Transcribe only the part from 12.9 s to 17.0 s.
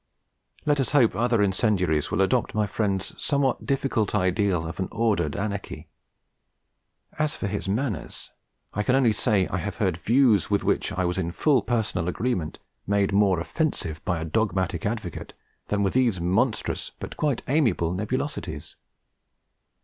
more offensive by a dogmatic advocate than were these monstrous